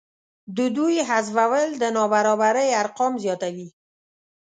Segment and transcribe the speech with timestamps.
[0.57, 3.67] د دوی حذفول د نابرابرۍ ارقام زیاتوي